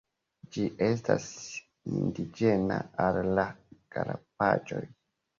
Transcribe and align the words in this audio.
Ĝi 0.53 0.63
estas 0.85 1.25
indiĝena 1.97 2.77
al 3.03 3.19
la 3.41 3.43
Galapagoj. 3.97 4.81